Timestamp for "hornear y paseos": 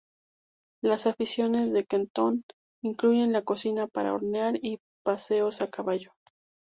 4.15-5.61